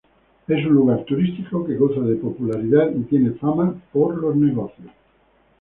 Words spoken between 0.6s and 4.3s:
un lugar turístico que goza de popularidad, y tiene fama por